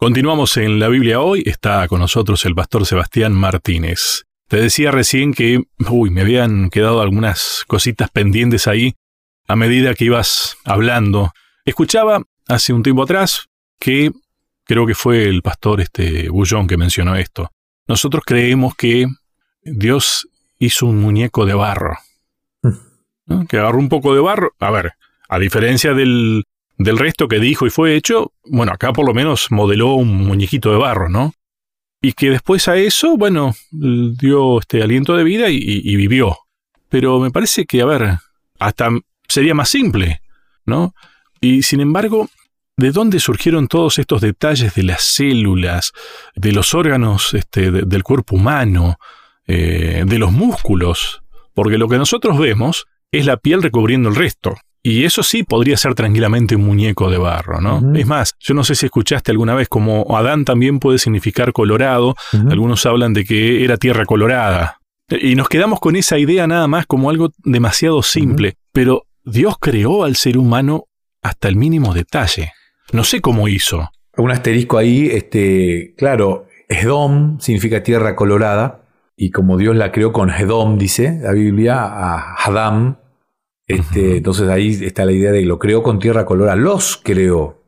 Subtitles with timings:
[0.00, 4.24] Continuamos en la Biblia hoy, está con nosotros el pastor Sebastián Martínez.
[4.48, 8.94] Te decía recién que, uy, me habían quedado algunas cositas pendientes ahí
[9.46, 11.32] a medida que ibas hablando.
[11.66, 14.10] Escuchaba hace un tiempo atrás que
[14.64, 17.50] creo que fue el pastor este Bullón que mencionó esto.
[17.86, 19.06] Nosotros creemos que
[19.60, 20.26] Dios
[20.58, 21.98] hizo un muñeco de barro.
[23.50, 24.52] Que agarró un poco de barro.
[24.60, 24.94] A ver,
[25.28, 26.46] a diferencia del
[26.80, 30.72] del resto que dijo y fue hecho, bueno, acá por lo menos modeló un muñequito
[30.72, 31.34] de barro, ¿no?
[32.00, 36.38] Y que después a eso, bueno, dio este aliento de vida y, vivió.
[36.88, 38.16] Pero me parece que, a ver,
[38.58, 38.88] hasta
[39.28, 40.22] sería más simple,
[40.64, 40.94] ¿no?
[41.38, 42.30] Y sin embargo,
[42.78, 45.92] ¿de dónde surgieron todos estos detalles de las células,
[46.34, 48.96] de los órganos este, del cuerpo humano,
[49.46, 51.20] eh, de los músculos?
[51.52, 54.56] Porque lo que nosotros vemos es la piel recubriendo el resto.
[54.82, 57.94] Y eso sí podría ser tranquilamente un muñeco de barro, ¿no?
[57.94, 62.14] Es más, yo no sé si escuchaste alguna vez como Adán también puede significar colorado,
[62.48, 64.78] algunos hablan de que era tierra colorada.
[65.10, 70.04] Y nos quedamos con esa idea nada más como algo demasiado simple, pero Dios creó
[70.04, 70.84] al ser humano
[71.20, 72.52] hasta el mínimo detalle.
[72.92, 73.90] No sé cómo hizo.
[74.16, 78.82] Un asterisco ahí, este, claro, Edom significa tierra colorada,
[79.16, 82.98] y como Dios la creó con Edom, dice la Biblia, a Adam,
[83.74, 86.56] este, entonces ahí está la idea de lo creó con tierra colorada.
[86.56, 87.62] Los creó.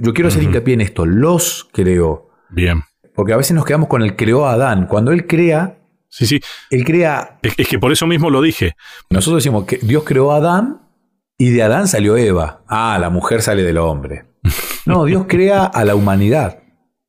[0.00, 1.06] Yo quiero hacer hincapié en esto.
[1.06, 2.30] Los creó.
[2.50, 2.82] Bien.
[3.14, 4.86] Porque a veces nos quedamos con el creó a Adán.
[4.86, 5.78] Cuando él crea.
[6.08, 6.40] Sí, sí.
[6.70, 7.38] Él crea.
[7.42, 8.74] Es, que por eso mismo lo dije.
[9.10, 10.82] Nosotros decimos que Dios creó a Adán
[11.38, 12.62] y de Adán salió Eva.
[12.68, 14.26] Ah, la mujer sale del hombre.
[14.84, 16.58] No, Dios crea a la humanidad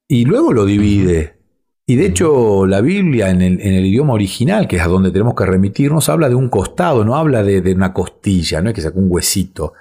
[0.08, 1.40] y luego lo divide.
[1.86, 5.46] Y de hecho, la Biblia en el, idioma original, que es a donde tenemos que
[5.46, 9.08] remitirnos, habla de un costado, no habla de, una costilla, no es que sacó un
[9.10, 9.74] huesito.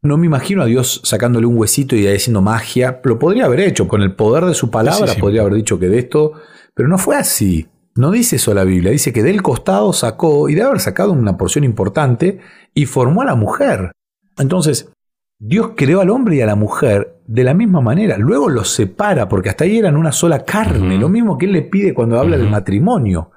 [0.00, 3.00] No me imagino a Dios sacándole un huesito y haciendo magia.
[3.02, 5.98] Lo podría haber hecho, con el poder de su palabra, podría haber dicho que de
[5.98, 6.34] esto,
[6.74, 7.66] pero no fue así.
[7.96, 11.36] No dice eso la Biblia, dice que del costado sacó, y debe haber sacado una
[11.36, 12.38] porción importante,
[12.72, 13.90] y formó a la mujer.
[14.38, 14.92] Entonces,
[15.38, 18.18] Dios creó al hombre y a la mujer de la misma manera.
[18.18, 20.98] Luego los separa, porque hasta ahí eran una sola carne.
[20.98, 23.30] Lo mismo que él le pide cuando habla del matrimonio.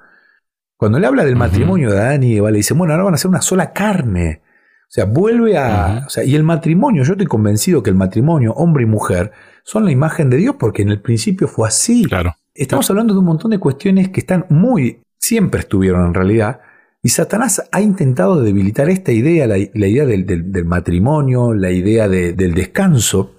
[0.76, 3.18] Cuando le habla del matrimonio de Adán y Eva, le dice, bueno, ahora van a
[3.18, 4.42] ser una sola carne.
[4.44, 6.08] O sea, vuelve a...
[6.24, 9.30] y el matrimonio, yo estoy convencido que el matrimonio, hombre y mujer,
[9.62, 12.04] son la imagen de Dios, porque en el principio fue así.
[12.04, 12.34] Claro.
[12.52, 15.02] Estamos hablando de un montón de cuestiones que están muy...
[15.18, 16.60] siempre estuvieron en realidad,
[17.02, 23.32] y Satanás ha intentado debilitar esta idea, la, idea del, matrimonio, la idea del descanso,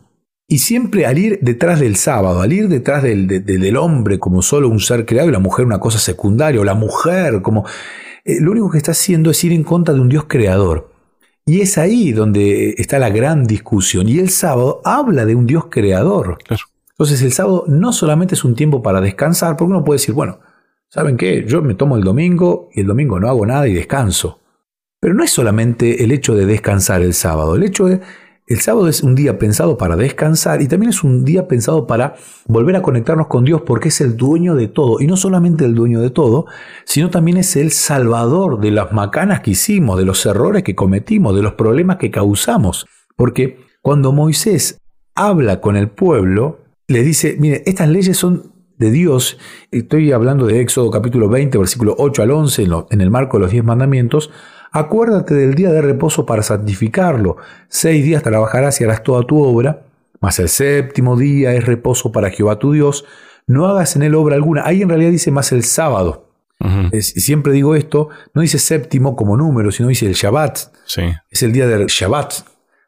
[0.47, 4.81] y siempre al ir detrás del sábado, al ir detrás del, hombre como solo un
[4.81, 7.65] ser creado y la mujer una cosa secundaria, o la mujer como...
[8.25, 10.91] Eh, lo único que está haciendo es ir en contra de un Dios creador.
[11.45, 14.07] Y es ahí donde está la gran discusión.
[14.07, 16.37] Y el sábado habla de un Dios creador.
[16.91, 20.39] Entonces el sábado no solamente es un tiempo para descansar, porque uno puede decir, bueno,
[20.93, 21.43] ¿Saben qué?
[21.47, 24.41] Yo me tomo el domingo y el domingo no hago nada y descanso.
[24.99, 27.55] Pero no es solamente el hecho de descansar el sábado.
[27.55, 31.47] El hecho el sábado es un día pensado para descansar y también es un día
[31.47, 32.13] pensado para
[32.45, 35.01] volver a conectarnos con Dios porque es el dueño de todo.
[35.01, 36.45] Y no solamente el dueño de todo,
[36.85, 41.35] sino también es el salvador de las macanas que hicimos, de los errores que cometimos,
[41.35, 42.85] de los problemas que causamos.
[43.15, 44.77] Porque cuando Moisés
[45.15, 49.37] habla con el pueblo, le dice, mire, estas leyes son de Dios,
[49.71, 53.51] estoy hablando de Éxodo capítulo 20, versículo 8 al 11, en, el marco de los
[53.51, 54.31] diez mandamientos,
[54.71, 57.37] acuérdate del día de reposo para santificarlo.
[57.67, 59.83] Seis días trabajarás y harás toda tu obra,
[60.19, 63.05] mas el séptimo día es reposo para Jehová tu Dios.
[63.45, 64.63] No hagas en él obra alguna.
[64.65, 66.29] Ahí en realidad dice más el sábado.
[67.01, 70.59] siempre digo esto, no dice séptimo como número, sino dice el Shabbat.
[71.29, 72.33] Es el día del Shabbat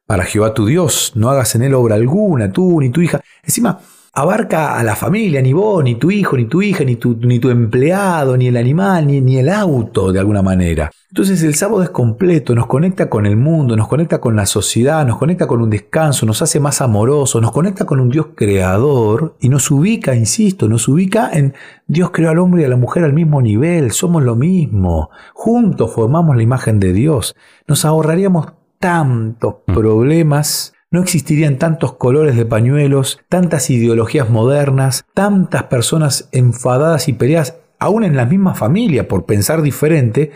[0.06, 1.12] para Jehová tu Dios.
[1.16, 3.22] No hagas en él obra alguna, tú ni tu hija.
[3.44, 3.80] Encima,
[4.16, 7.40] abarca a la familia, ni vos, ni tu hijo, ni tu hija, ni tu, ni
[7.40, 10.90] tu empleado, ni el animal, ni, ni el auto, de alguna manera.
[11.10, 15.06] Entonces el sábado es completo, nos conecta con el mundo, nos conecta con la sociedad,
[15.06, 19.36] nos conecta con un descanso, nos hace más amorosos, nos conecta con un Dios creador
[19.42, 21.54] y nos ubica, insisto, nos ubica en
[21.88, 25.94] Dios creó al hombre y a la mujer al mismo nivel, somos lo mismo, juntos
[25.94, 27.36] formamos la imagen de Dios,
[27.68, 29.74] nos ahorraríamos tantos mm.
[29.74, 37.58] problemas no existirían tantos colores de pañuelos, tantas ideologías modernas, tantas personas enfadadas y peleadas,
[37.80, 40.32] aún en la misma familia por pensar diferente,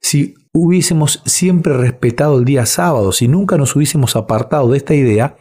[0.00, 5.36] si hubiésemos siempre respetado el día sábado, si nunca nos hubiésemos apartado de esta idea,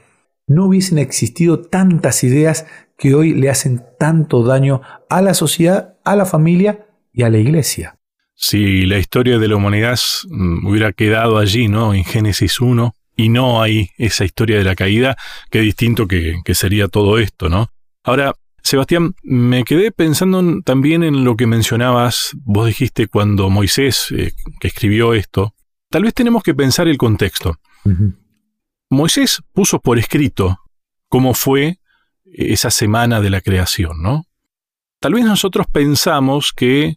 [0.48, 2.66] no hubiesen existido tantas ideas
[2.98, 7.38] que hoy le hacen tanto daño a la sociedad, a la familia y a la
[7.38, 8.00] iglesia.
[8.34, 11.94] Si la historia de la humanidad mm, hubiera quedado allí, ¿no?
[11.94, 15.18] En Génesis 1, y no hay esa historia de la caída,
[15.50, 17.70] qué distinto que, sería todo esto, ¿no?
[18.04, 24.34] Ahora, Sebastián, me quedé pensando también en lo que mencionabas, vos dijiste cuando Moisés, eh,
[24.60, 25.54] que escribió esto,
[25.90, 27.60] tal vez tenemos que pensar el contexto.
[28.90, 30.58] Moisés puso por escrito
[31.10, 31.80] cómo fue
[32.26, 34.26] esa semana de la creación, ¿no?
[35.00, 36.96] Tal vez nosotros pensamos que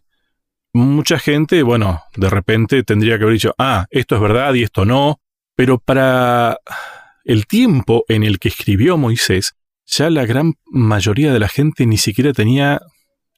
[0.73, 4.85] mucha gente, bueno, de repente tendría que haber dicho, ah, esto es verdad y esto
[4.85, 5.19] no,
[5.57, 6.59] pero para
[7.25, 9.55] el tiempo en el que escribió Moisés,
[9.87, 12.79] ya la gran mayoría de la gente ni siquiera tenía,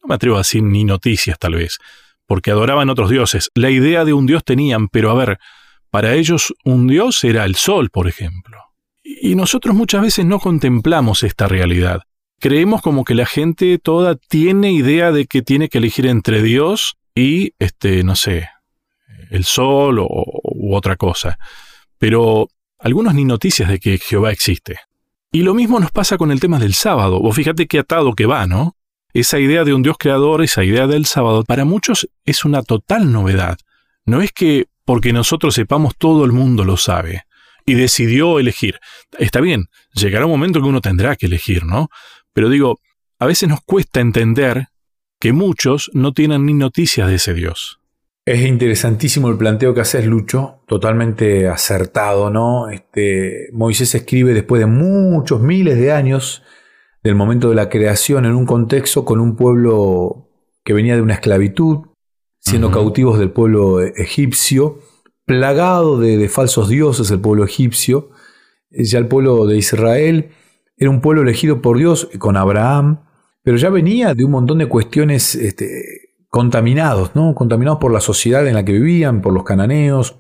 [0.02, 1.78] no me atrevo a decir ni noticias tal vez,
[2.28, 3.50] porque adoraban otros dioses.
[3.56, 5.40] La idea de un dios tenían, pero a ver,
[5.92, 8.58] para ellos un dios era el sol, por ejemplo.
[9.02, 12.02] Y nosotros muchas veces no contemplamos esta realidad.
[12.42, 16.98] Creemos como que la gente toda tiene idea de que tiene que elegir entre Dios
[17.16, 18.50] y, este, no sé,
[19.32, 21.40] el sol o, u otra cosa.
[22.00, 22.48] Pero
[22.80, 24.80] algunos ni noticias de que Jehová existe.
[25.32, 27.20] Y lo mismo nos pasa con el tema del sábado.
[27.20, 28.76] Vos fíjate qué atado que va, ¿no?
[29.14, 33.12] Esa idea de un Dios creador, esa idea del sábado, para muchos es una total
[33.12, 33.60] novedad.
[34.06, 37.26] No es que porque nosotros sepamos todo el mundo lo sabe
[37.66, 38.80] y decidió elegir.
[39.20, 41.90] Está bien, llegará un momento que uno tendrá que elegir, ¿no?
[42.34, 42.80] Pero digo,
[43.20, 44.68] a veces nos cuesta entender
[45.20, 47.79] que muchos no tienen ni noticias de ese Dios.
[48.26, 52.70] Es interesantísimo el planteo que haces, Lucho, totalmente acertado, ¿no?
[52.70, 56.44] Este, Moisés escribe después de muchos miles de años
[57.04, 60.30] del momento de la creación en un contexto con un pueblo
[60.64, 61.88] que venía de una esclavitud,
[62.40, 64.80] siendo cautivos del pueblo egipcio,
[65.26, 68.12] plagado de, de, falsos dioses el pueblo egipcio.
[68.70, 70.32] Ya el pueblo de Israel
[70.78, 73.02] era un pueblo elegido por Dios con Abraham,
[73.44, 77.34] pero ya venía de un montón de cuestiones este, contaminados, ¿no?
[77.36, 80.16] Contaminados por la sociedad en la que vivían, por los cananeos,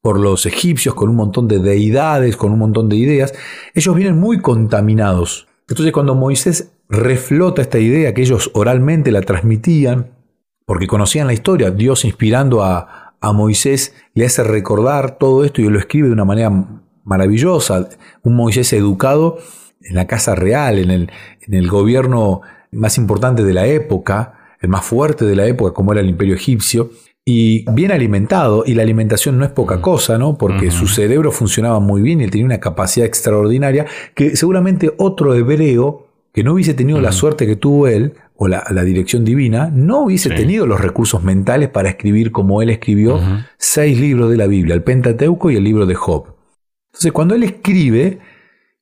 [0.00, 3.34] por los egipcios, con un montón de deidades, con un montón de ideas.
[3.74, 5.48] Ellos vienen muy contaminados.
[5.68, 10.12] Entonces cuando Moisés reflota esta idea que ellos oralmente la transmitían,
[10.64, 15.68] porque conocían la historia, Dios inspirando a, a Moisés le hace recordar todo esto y
[15.68, 16.50] lo escribe de una manera
[17.04, 17.88] maravillosa,
[18.22, 19.38] un Moisés educado
[19.80, 21.10] en la casa real, en el,
[21.40, 22.42] en el gobierno
[22.72, 26.34] más importante de la época, el más fuerte de la época, como era el imperio
[26.34, 26.90] egipcio,
[27.24, 30.38] y bien alimentado, y la alimentación no es poca cosa, ¿no?
[30.38, 35.34] Porque su cerebro funcionaba muy bien y él tenía una capacidad extraordinaria que seguramente otro
[35.34, 40.00] hebreo que no hubiese tenido la suerte que tuvo él, o la, dirección divina, no
[40.00, 43.18] hubiese tenido los recursos mentales para escribir como él escribió
[43.56, 46.26] seis libros de la Biblia, el Pentateuco y el libro de Job.
[46.92, 48.18] Entonces, cuando él escribe,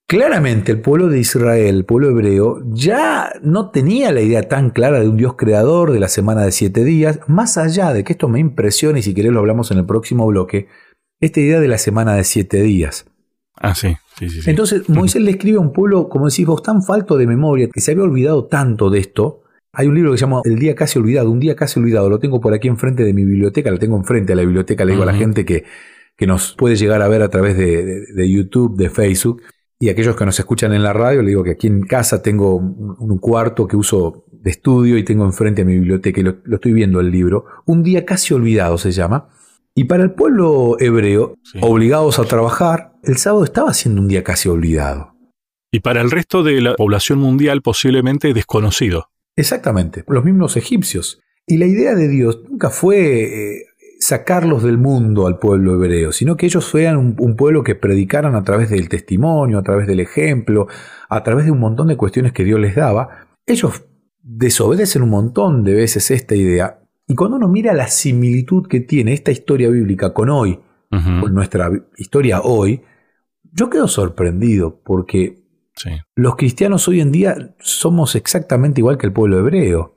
[0.06, 5.00] Claramente el pueblo de Israel, el pueblo hebreo, ya no tenía la idea tan clara
[5.00, 8.28] de un Dios creador, de la semana de siete días, más allá de que esto
[8.28, 10.68] me impresione, y si querés lo hablamos en el próximo bloque,
[11.20, 13.06] esta idea de la semana de siete días.
[13.56, 14.50] Ah, sí, sí, sí.
[14.50, 17.80] Entonces Moisés le escribe a un pueblo, como decís vos, tan falto de memoria, que
[17.80, 19.42] se había olvidado tanto de esto.
[19.72, 22.18] Hay un libro que se llama El día casi olvidado, un día casi olvidado, lo
[22.18, 25.02] tengo por aquí enfrente de mi biblioteca, lo tengo enfrente de la biblioteca, le digo
[25.02, 25.64] a la gente que,
[26.14, 29.40] que nos puede llegar a ver a través de YouTube, de Facebook.
[29.78, 32.56] Y aquellos que nos escuchan en la radio, le digo que aquí en casa tengo
[32.56, 36.72] un cuarto que uso de estudio y tengo enfrente a mi biblioteca y lo, estoy
[36.72, 37.46] viendo el libro.
[37.66, 39.28] Un día casi olvidado se llama.
[39.74, 44.48] Y para el pueblo hebreo, obligados a trabajar, el sábado estaba siendo un día casi
[44.48, 45.14] olvidado.
[45.72, 49.08] Y para el resto de la población mundial posiblemente desconocido.
[49.34, 51.20] Exactamente, los mismos egipcios.
[51.46, 53.66] Y la idea de Dios nunca fue eh,
[54.04, 58.42] sacarlos del mundo al pueblo hebreo, sino que ellos fueran un, pueblo que predicaran a
[58.42, 60.66] través del testimonio, a través del ejemplo,
[61.08, 63.28] a través de un montón de cuestiones que Dios les daba.
[63.46, 63.84] Ellos
[64.20, 66.80] desobedecen un montón de veces esta idea.
[67.06, 71.70] Y cuando uno mira la similitud que tiene esta historia bíblica con hoy, con nuestra
[71.96, 72.82] historia hoy,
[73.52, 75.42] yo quedo sorprendido porque
[76.14, 79.96] los cristianos hoy en día somos exactamente igual que el pueblo hebreo.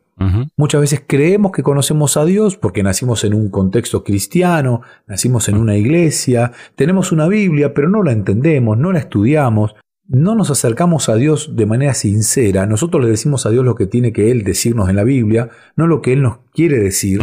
[0.57, 5.57] Muchas veces creemos que conocemos a Dios porque nacimos en un contexto cristiano, nacimos en
[5.57, 9.75] una iglesia, tenemos una Biblia, pero no la entendemos, no la estudiamos,
[10.07, 12.65] no nos acercamos a Dios de manera sincera.
[12.65, 15.85] Nosotros le decimos a Dios lo que tiene que Él decirnos en la Biblia, no
[15.85, 17.21] lo que Él nos quiere decir.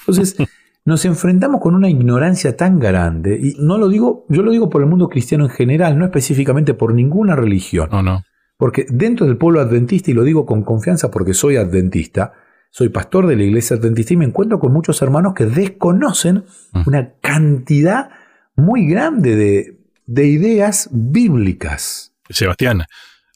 [0.00, 0.36] Entonces,
[0.84, 4.82] nos enfrentamos con una ignorancia tan grande, y no lo digo, yo lo digo por
[4.82, 7.88] el mundo cristiano en general, no específicamente por ninguna religión.
[7.92, 8.22] No, no.
[8.58, 12.34] Porque dentro del pueblo adventista, y lo digo con confianza porque soy adventista,
[12.70, 16.44] soy pastor de la iglesia adventista y me encuentro con muchos hermanos que desconocen
[16.84, 18.10] una cantidad
[18.56, 22.12] muy grande de, ideas bíblicas.
[22.28, 22.82] Sebastián,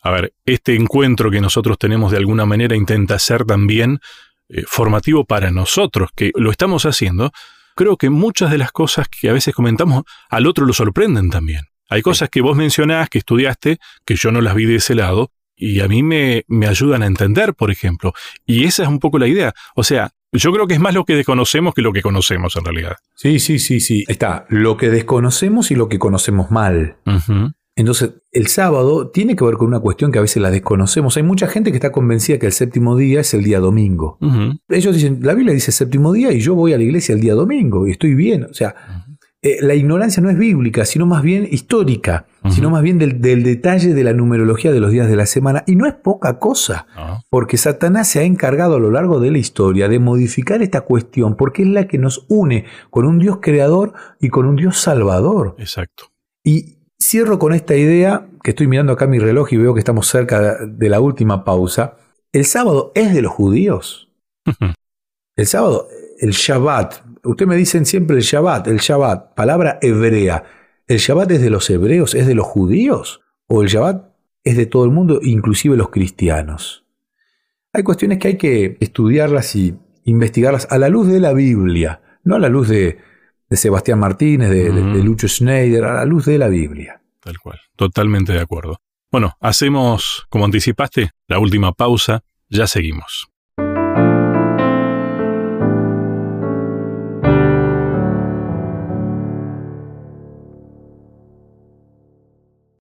[0.02, 4.00] a ver, este encuentro que nosotros tenemos de alguna manera intenta ser también
[4.48, 7.30] eh, formativo para nosotros, que lo estamos haciendo.
[7.76, 11.71] Creo que muchas de las cosas que a veces comentamos al otro lo sorprenden también.
[11.92, 15.30] Hay cosas que vos mencionás, que estudiaste, que yo no las vi de ese lado,
[15.54, 18.14] y a mí me, me ayudan a entender, por ejemplo.
[18.46, 19.52] Y esa es un poco la idea.
[19.76, 22.64] O sea, yo creo que es más lo que desconocemos que lo que conocemos en
[22.64, 22.96] realidad.
[23.14, 24.04] Sí, sí, sí, sí.
[24.08, 26.96] Está lo que desconocemos y lo que conocemos mal.
[27.76, 31.18] Entonces, el sábado tiene que ver con una cuestión que a veces la desconocemos.
[31.18, 34.18] Hay mucha gente que está convencida que el séptimo día es el día domingo.
[34.70, 37.34] Ellos dicen, la Biblia dice séptimo día y yo voy a la iglesia el día
[37.34, 38.44] domingo y estoy bien.
[38.44, 38.74] O sea,
[39.44, 43.92] eh, la ignorancia no es bíblica, sino más bien histórica, sino más bien del, detalle
[43.92, 45.64] de la numerología de los días de la semana.
[45.66, 47.22] Y no es poca cosa, ah.
[47.28, 51.36] porque Satanás se ha encargado a lo largo de la historia de modificar esta cuestión,
[51.36, 55.56] porque es la que nos une con un Dios creador y con un Dios salvador.
[55.58, 56.12] Exacto.
[56.44, 60.06] Y Cierro con esta idea, que estoy mirando acá mi reloj y veo que estamos
[60.06, 61.96] cerca de la última pausa.
[62.32, 64.08] ¿El sábado es de los judíos?
[65.36, 65.88] el sábado,
[66.20, 67.11] el Shabbat.
[67.24, 70.44] Ustedes me dicen siempre el Shabbat, el Shabbat, palabra hebrea.
[70.88, 73.20] ¿El Shabbat es de los hebreos, es de los judíos?
[73.46, 74.12] ¿O el Shabbat
[74.42, 76.84] es de todo el mundo, inclusive los cristianos?
[77.72, 82.34] Hay cuestiones que hay que estudiarlas y investigarlas a la luz de la Biblia, no
[82.34, 82.98] a la luz de,
[83.48, 84.70] de Sebastián Martínez, de,
[85.02, 87.02] Lucho Schneider, a la luz de la Biblia.
[87.20, 88.80] Tal cual, totalmente de acuerdo.
[89.10, 93.28] Bueno, hacemos, como anticipaste, la última pausa, ya seguimos.